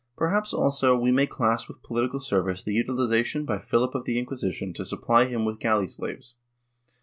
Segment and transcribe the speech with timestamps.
[0.01, 4.17] ^ Perhaps, also, we may class with political service the utilization by Philip of the
[4.17, 6.33] Inquisition to supply him with galley slaves.